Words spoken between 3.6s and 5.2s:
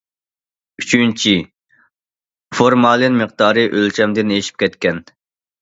ئۆلچەمدىن ئېشىپ كەتكەن.